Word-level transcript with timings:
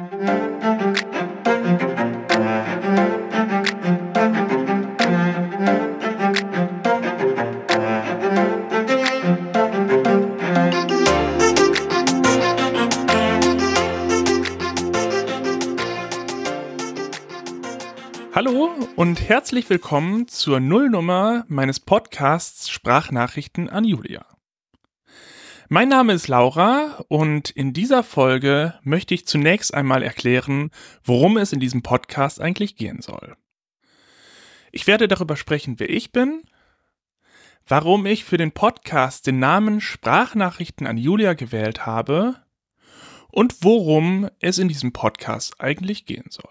Hallo 0.00 0.08
und 18.96 19.28
herzlich 19.28 19.68
willkommen 19.68 20.28
zur 20.28 20.60
Nullnummer 20.60 21.44
meines 21.48 21.78
Podcasts 21.78 22.70
Sprachnachrichten 22.70 23.68
an 23.68 23.84
Julia. 23.84 24.29
Mein 25.72 25.88
Name 25.88 26.14
ist 26.14 26.26
Laura 26.26 27.04
und 27.06 27.50
in 27.50 27.72
dieser 27.72 28.02
Folge 28.02 28.74
möchte 28.82 29.14
ich 29.14 29.28
zunächst 29.28 29.72
einmal 29.72 30.02
erklären, 30.02 30.72
worum 31.04 31.36
es 31.36 31.52
in 31.52 31.60
diesem 31.60 31.80
Podcast 31.80 32.40
eigentlich 32.40 32.74
gehen 32.74 33.02
soll. 33.02 33.36
Ich 34.72 34.88
werde 34.88 35.06
darüber 35.06 35.36
sprechen, 35.36 35.78
wer 35.78 35.88
ich 35.88 36.10
bin, 36.10 36.42
warum 37.68 38.04
ich 38.04 38.24
für 38.24 38.36
den 38.36 38.50
Podcast 38.50 39.28
den 39.28 39.38
Namen 39.38 39.80
Sprachnachrichten 39.80 40.88
an 40.88 40.96
Julia 40.96 41.34
gewählt 41.34 41.86
habe 41.86 42.42
und 43.28 43.62
worum 43.62 44.28
es 44.40 44.58
in 44.58 44.66
diesem 44.66 44.92
Podcast 44.92 45.60
eigentlich 45.60 46.04
gehen 46.04 46.30
soll. 46.30 46.50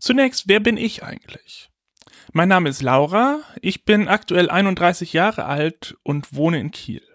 Zunächst, 0.00 0.48
wer 0.48 0.58
bin 0.58 0.76
ich 0.76 1.04
eigentlich? 1.04 1.70
Mein 2.32 2.48
Name 2.48 2.68
ist 2.68 2.82
Laura, 2.82 3.42
ich 3.62 3.84
bin 3.84 4.08
aktuell 4.08 4.50
31 4.50 5.12
Jahre 5.12 5.44
alt 5.44 5.96
und 6.02 6.34
wohne 6.34 6.58
in 6.58 6.72
Kiel. 6.72 7.09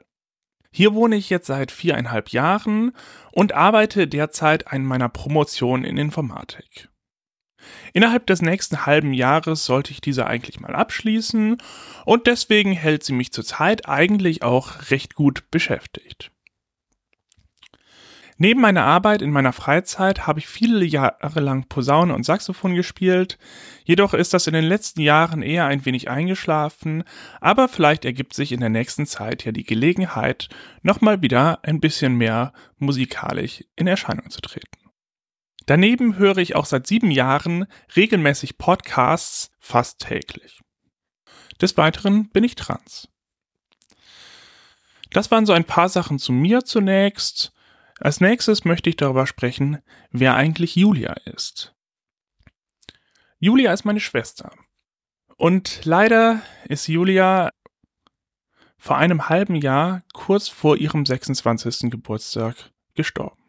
Hier 0.76 0.94
wohne 0.94 1.16
ich 1.16 1.30
jetzt 1.30 1.48
seit 1.48 1.72
viereinhalb 1.72 2.32
Jahren 2.32 2.92
und 3.32 3.54
arbeite 3.54 4.10
derzeit 4.10 4.74
an 4.74 4.84
meiner 4.84 5.08
Promotion 5.08 5.86
in 5.86 5.96
Informatik. 5.96 6.90
Innerhalb 7.94 8.28
des 8.28 8.42
nächsten 8.42 8.86
halben 8.86 9.14
Jahres 9.14 9.64
sollte 9.64 9.92
ich 9.92 10.02
diese 10.02 10.28
eigentlich 10.28 10.60
mal 10.60 10.76
abschließen 10.76 11.60
und 12.04 12.28
deswegen 12.28 12.74
hält 12.74 13.06
sie 13.06 13.14
mich 13.14 13.32
zurzeit 13.32 13.88
eigentlich 13.88 14.44
auch 14.44 14.92
recht 14.92 15.16
gut 15.16 15.50
beschäftigt. 15.50 16.34
Neben 18.38 18.60
meiner 18.60 18.84
Arbeit 18.84 19.22
in 19.22 19.32
meiner 19.32 19.54
Freizeit 19.54 20.28
habe 20.28 20.40
ich 20.40 20.48
viele 20.48 20.84
Jahre 20.84 21.40
lang 21.40 21.70
Posaune 21.70 22.14
und 22.14 22.26
Saxophon 22.26 22.76
gespielt, 22.76 23.38
jedoch 23.86 24.14
ist 24.14 24.34
das 24.34 24.48
in 24.48 24.54
den 24.54 24.66
letzten 24.66 25.00
Jahren 25.00 25.42
eher 25.42 25.66
ein 25.66 25.86
wenig 25.86 26.10
eingeschlafen, 26.10 27.06
aber 27.40 27.70
vielleicht 27.70 28.04
ergibt 28.04 28.34
sich 28.34 28.52
in 28.52 28.60
der 28.60 28.70
nächsten 28.70 29.06
Zeit 29.06 29.46
ja 29.46 29.54
die 29.54 29.64
Gelegenheit, 29.64 30.50
nochmal 30.82 31.22
wieder 31.22 31.60
ein 31.64 31.80
bisschen 31.80 32.16
mehr 32.16 32.52
musikalisch 32.78 33.64
in 33.78 33.88
Erscheinung 33.88 34.30
zu 34.30 34.42
treten. 34.42 34.92
Daneben 35.66 36.18
höre 36.18 36.38
ich 36.38 36.58
auch 36.58 36.66
seit 36.66 36.88
sieben 36.88 37.12
Jahren 37.12 37.66
regelmäßig 37.96 38.58
Podcasts 38.58 39.50
fast 39.60 40.00
täglich. 40.00 40.60
Des 41.62 41.78
Weiteren 41.78 42.30
bin 42.30 42.44
ich 42.44 42.56
trans. 42.56 43.08
Das 45.12 45.32
waren 45.32 45.46
so 45.46 45.54
ein 45.54 45.64
paar 45.64 45.88
Sachen 45.88 46.20
zu 46.20 46.34
mir 46.34 46.66
zunächst. 46.66 47.55
Als 48.00 48.20
nächstes 48.20 48.66
möchte 48.66 48.90
ich 48.90 48.98
darüber 48.98 49.26
sprechen, 49.26 49.82
wer 50.12 50.36
eigentlich 50.36 50.76
Julia 50.76 51.14
ist. 51.26 51.76
Julia 53.40 53.72
ist 53.74 53.86
meine 53.86 54.00
Schwester. 54.00 54.52
Und 55.38 55.86
leider 55.86 56.42
ist 56.68 56.88
Julia 56.88 57.52
vor 58.78 58.98
einem 58.98 59.30
halben 59.30 59.56
Jahr, 59.56 60.04
kurz 60.14 60.48
vor 60.48 60.78
ihrem 60.78 61.06
26. 61.06 61.90
Geburtstag, 61.90 62.72
gestorben. 62.94 63.42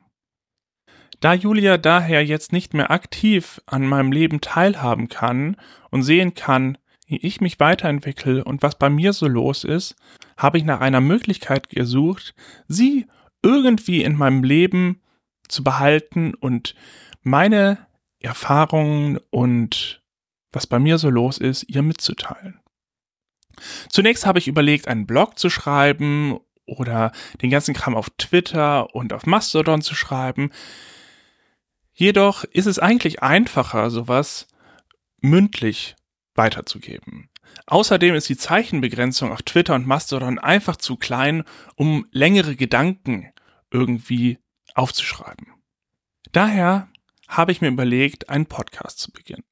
Da 1.21 1.35
Julia 1.35 1.79
daher 1.79 2.25
jetzt 2.25 2.53
nicht 2.53 2.75
mehr 2.75 2.91
aktiv 2.91 3.61
an 3.67 3.87
meinem 3.87 4.13
Leben 4.13 4.41
teilhaben 4.41 5.09
kann 5.09 5.57
und 5.91 6.03
sehen 6.03 6.35
kann, 6.35 6.79
wie 7.07 7.19
ich 7.19 7.41
mich 7.41 7.61
weiterentwickle 7.61 8.45
und 8.45 8.63
was 8.63 8.79
bei 8.79 8.91
mir 8.91 9.13
so 9.13 9.29
los 9.29 9.65
ist, 9.65 9.95
habe 10.37 10.59
ich 10.59 10.65
nach 10.65 10.81
einer 10.81 11.01
Möglichkeit 11.01 11.69
gesucht, 11.69 12.35
sie 12.67 13.07
irgendwie 13.47 14.03
in 14.03 14.17
meinem 14.17 14.43
Leben 14.43 15.01
zu 15.47 15.63
behalten 15.63 16.35
und 16.35 16.75
meine 17.23 17.79
Erfahrungen 18.19 19.19
und 19.31 20.03
was 20.51 20.67
bei 20.67 20.81
mir 20.81 20.99
so 20.99 21.11
los 21.11 21.39
ist, 21.39 21.63
ihr 21.69 21.83
mitzuteilen. 21.83 22.61
Zunächst 23.89 24.27
habe 24.27 24.41
ich 24.41 24.49
überlegt, 24.49 24.89
einen 24.89 25.07
Blog 25.07 25.39
zu 25.39 25.49
schreiben 25.49 26.41
oder 26.67 27.13
den 27.41 27.51
ganzen 27.51 27.73
Kram 27.73 27.95
auf 27.95 28.11
Twitter 28.19 28.93
und 28.95 29.13
auf 29.13 29.27
Mastodon 29.27 29.81
zu 29.81 29.95
schreiben. 29.95 30.51
Jedoch 31.93 32.43
ist 32.43 32.67
es 32.67 32.81
eigentlich 32.81 33.23
einfacher, 33.23 33.91
sowas 33.91 34.49
mündlich 35.21 35.95
weiterzugeben. 36.35 37.31
Außerdem 37.67 38.17
ist 38.17 38.29
die 38.29 38.37
Zeichenbegrenzung 38.37 39.31
auf 39.31 39.43
Twitter 39.43 39.75
und 39.75 39.87
Mastodon 39.87 40.41
einfach 40.41 40.77
zu 40.77 40.97
klein, 40.97 41.45
um 41.77 42.07
längere 42.11 42.57
Gedanken 42.57 43.33
irgendwie 43.71 44.39
aufzuschreiben. 44.75 45.55
Daher 46.33 46.89
habe 47.29 47.53
ich 47.53 47.61
mir 47.61 47.69
überlegt, 47.69 48.29
einen 48.29 48.47
Podcast 48.47 48.99
zu 48.99 49.11
beginnen. 49.13 49.45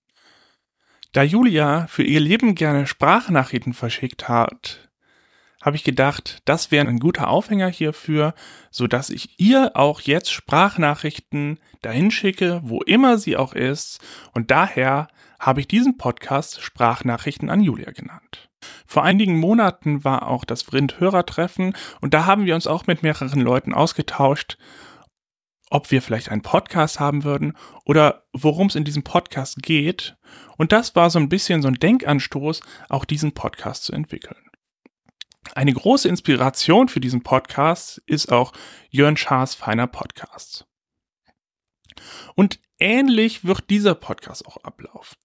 Da 1.12 1.22
Julia 1.22 1.86
für 1.86 2.02
ihr 2.02 2.20
Leben 2.20 2.54
gerne 2.54 2.86
Sprachnachrichten 2.86 3.72
verschickt 3.72 4.28
hat, 4.28 4.90
habe 5.62 5.76
ich 5.76 5.84
gedacht, 5.84 6.42
das 6.44 6.70
wäre 6.70 6.86
ein 6.86 6.98
guter 6.98 7.28
Aufhänger 7.28 7.68
hierfür, 7.68 8.34
so 8.70 8.86
dass 8.86 9.10
ich 9.10 9.40
ihr 9.40 9.76
auch 9.76 10.02
jetzt 10.02 10.30
Sprachnachrichten 10.30 11.58
dahin 11.80 12.10
schicke, 12.10 12.60
wo 12.64 12.82
immer 12.82 13.16
sie 13.16 13.36
auch 13.36 13.54
ist. 13.54 14.00
Und 14.32 14.50
daher 14.50 15.08
habe 15.38 15.60
ich 15.60 15.68
diesen 15.68 15.96
Podcast 15.96 16.60
Sprachnachrichten 16.60 17.48
an 17.48 17.60
Julia 17.60 17.92
genannt. 17.92 18.50
Vor 18.86 19.04
einigen 19.04 19.38
Monaten 19.38 20.04
war 20.04 20.28
auch 20.28 20.44
das 20.44 20.62
Vrind-Hörertreffen 20.62 21.74
und 22.00 22.14
da 22.14 22.26
haben 22.26 22.46
wir 22.46 22.54
uns 22.54 22.66
auch 22.66 22.86
mit 22.86 23.02
mehreren 23.02 23.40
Leuten 23.40 23.74
ausgetauscht, 23.74 24.58
ob 25.70 25.90
wir 25.90 26.02
vielleicht 26.02 26.30
einen 26.30 26.42
Podcast 26.42 27.00
haben 27.00 27.24
würden 27.24 27.56
oder 27.84 28.26
worum 28.32 28.68
es 28.68 28.74
in 28.74 28.84
diesem 28.84 29.02
Podcast 29.02 29.62
geht. 29.62 30.16
Und 30.56 30.72
das 30.72 30.94
war 30.94 31.10
so 31.10 31.18
ein 31.18 31.28
bisschen 31.28 31.62
so 31.62 31.68
ein 31.68 31.74
Denkanstoß, 31.74 32.60
auch 32.88 33.04
diesen 33.04 33.32
Podcast 33.32 33.84
zu 33.84 33.92
entwickeln. 33.92 34.36
Eine 35.54 35.72
große 35.72 36.08
Inspiration 36.08 36.88
für 36.88 37.00
diesen 37.00 37.22
Podcast 37.22 38.02
ist 38.06 38.32
auch 38.32 38.52
Jörn 38.90 39.16
Schaas 39.16 39.54
feiner 39.54 39.86
Podcast. 39.86 40.66
Und 42.34 42.60
ähnlich 42.78 43.44
wird 43.44 43.70
dieser 43.70 43.94
Podcast 43.94 44.46
auch 44.46 44.56
ablaufen. 44.58 45.16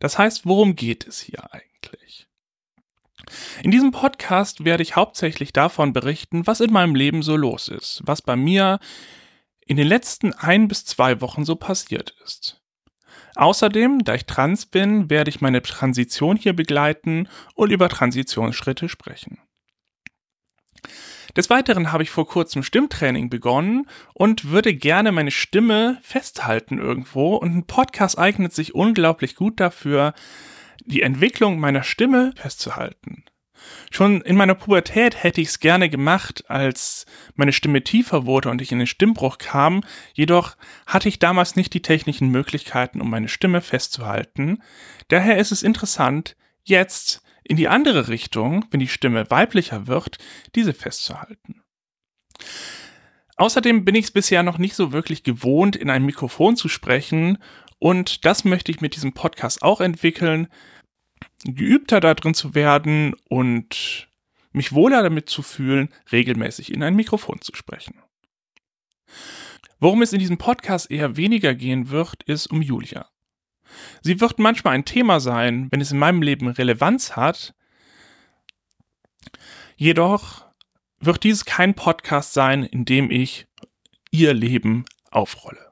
Das 0.00 0.18
heißt, 0.18 0.46
worum 0.46 0.76
geht 0.76 1.06
es 1.06 1.20
hier 1.20 1.52
eigentlich? 1.52 2.28
In 3.62 3.70
diesem 3.70 3.90
Podcast 3.90 4.64
werde 4.64 4.82
ich 4.82 4.96
hauptsächlich 4.96 5.52
davon 5.52 5.92
berichten, 5.92 6.46
was 6.46 6.60
in 6.60 6.72
meinem 6.72 6.94
Leben 6.94 7.22
so 7.22 7.36
los 7.36 7.68
ist, 7.68 8.02
was 8.04 8.22
bei 8.22 8.36
mir 8.36 8.78
in 9.64 9.76
den 9.76 9.86
letzten 9.86 10.32
ein 10.32 10.68
bis 10.68 10.84
zwei 10.84 11.20
Wochen 11.20 11.44
so 11.44 11.56
passiert 11.56 12.14
ist. 12.24 12.60
Außerdem, 13.34 14.04
da 14.04 14.14
ich 14.14 14.26
trans 14.26 14.66
bin, 14.66 15.08
werde 15.08 15.30
ich 15.30 15.40
meine 15.40 15.62
Transition 15.62 16.36
hier 16.36 16.52
begleiten 16.52 17.28
und 17.54 17.70
über 17.70 17.88
Transitionsschritte 17.88 18.88
sprechen. 18.88 19.38
Des 21.36 21.48
Weiteren 21.48 21.92
habe 21.92 22.02
ich 22.02 22.10
vor 22.10 22.26
kurzem 22.26 22.62
Stimmtraining 22.62 23.30
begonnen 23.30 23.86
und 24.12 24.50
würde 24.50 24.74
gerne 24.74 25.12
meine 25.12 25.30
Stimme 25.30 25.98
festhalten 26.02 26.78
irgendwo 26.78 27.36
und 27.36 27.56
ein 27.56 27.66
Podcast 27.66 28.18
eignet 28.18 28.52
sich 28.52 28.74
unglaublich 28.74 29.34
gut 29.34 29.58
dafür, 29.58 30.12
die 30.84 31.02
Entwicklung 31.02 31.58
meiner 31.58 31.82
Stimme 31.82 32.32
festzuhalten. 32.36 33.24
Schon 33.90 34.22
in 34.22 34.36
meiner 34.36 34.54
Pubertät 34.54 35.22
hätte 35.22 35.40
ich 35.40 35.48
es 35.48 35.60
gerne 35.60 35.88
gemacht, 35.88 36.44
als 36.48 37.06
meine 37.34 37.52
Stimme 37.52 37.82
tiefer 37.82 38.26
wurde 38.26 38.50
und 38.50 38.60
ich 38.60 38.72
in 38.72 38.78
den 38.78 38.86
Stimmbruch 38.86 39.38
kam, 39.38 39.84
jedoch 40.14 40.56
hatte 40.86 41.08
ich 41.08 41.18
damals 41.18 41.56
nicht 41.56 41.74
die 41.74 41.82
technischen 41.82 42.28
Möglichkeiten, 42.28 43.00
um 43.00 43.10
meine 43.10 43.28
Stimme 43.28 43.60
festzuhalten. 43.60 44.62
Daher 45.08 45.38
ist 45.38 45.52
es 45.52 45.62
interessant, 45.62 46.36
jetzt 46.64 47.22
in 47.44 47.56
die 47.56 47.68
andere 47.68 48.08
Richtung, 48.08 48.64
wenn 48.70 48.80
die 48.80 48.88
Stimme 48.88 49.30
weiblicher 49.30 49.86
wird, 49.86 50.18
diese 50.54 50.74
festzuhalten. 50.74 51.62
Außerdem 53.36 53.84
bin 53.84 53.94
ich 53.94 54.06
es 54.06 54.10
bisher 54.10 54.42
noch 54.42 54.58
nicht 54.58 54.74
so 54.74 54.92
wirklich 54.92 55.24
gewohnt, 55.24 55.74
in 55.74 55.90
ein 55.90 56.04
Mikrofon 56.04 56.56
zu 56.56 56.68
sprechen 56.68 57.38
und 57.82 58.24
das 58.24 58.44
möchte 58.44 58.70
ich 58.70 58.80
mit 58.80 58.94
diesem 58.94 59.12
Podcast 59.12 59.64
auch 59.64 59.80
entwickeln, 59.80 60.46
geübter 61.42 61.98
darin 61.98 62.32
zu 62.32 62.54
werden 62.54 63.16
und 63.28 64.08
mich 64.52 64.72
wohler 64.72 65.02
damit 65.02 65.28
zu 65.28 65.42
fühlen, 65.42 65.88
regelmäßig 66.12 66.72
in 66.72 66.84
ein 66.84 66.94
Mikrofon 66.94 67.40
zu 67.40 67.52
sprechen. 67.56 68.00
Worum 69.80 70.00
es 70.00 70.12
in 70.12 70.20
diesem 70.20 70.38
Podcast 70.38 70.92
eher 70.92 71.16
weniger 71.16 71.56
gehen 71.56 71.90
wird, 71.90 72.22
ist 72.22 72.46
um 72.46 72.62
Julia. 72.62 73.08
Sie 74.00 74.20
wird 74.20 74.38
manchmal 74.38 74.74
ein 74.74 74.84
Thema 74.84 75.18
sein, 75.18 75.66
wenn 75.72 75.80
es 75.80 75.90
in 75.90 75.98
meinem 75.98 76.22
Leben 76.22 76.46
Relevanz 76.46 77.16
hat. 77.16 77.52
Jedoch 79.74 80.46
wird 81.00 81.24
dies 81.24 81.44
kein 81.44 81.74
Podcast 81.74 82.32
sein, 82.32 82.62
in 82.62 82.84
dem 82.84 83.10
ich 83.10 83.48
ihr 84.12 84.34
Leben 84.34 84.84
aufrolle. 85.10 85.71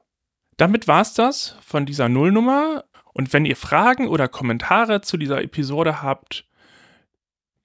Damit 0.61 0.87
war's 0.87 1.15
das 1.15 1.55
von 1.65 1.87
dieser 1.87 2.07
Nullnummer. 2.07 2.83
Und 3.13 3.33
wenn 3.33 3.45
ihr 3.45 3.55
Fragen 3.55 4.07
oder 4.07 4.27
Kommentare 4.27 5.01
zu 5.01 5.17
dieser 5.17 5.41
Episode 5.41 6.03
habt, 6.03 6.47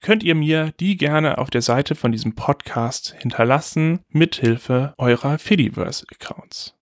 könnt 0.01 0.23
ihr 0.23 0.33
mir 0.33 0.73
die 0.79 0.97
gerne 0.97 1.37
auf 1.37 1.51
der 1.51 1.61
Seite 1.61 1.93
von 1.93 2.11
diesem 2.11 2.33
Podcast 2.33 3.13
hinterlassen, 3.19 3.99
mithilfe 4.09 4.95
eurer 4.97 5.37
Fediverse-Accounts. 5.37 6.73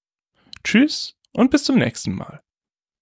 Tschüss 0.64 1.18
und 1.34 1.52
bis 1.52 1.66
zum 1.66 1.80
nächsten 1.80 2.16
Mal. 2.16 2.45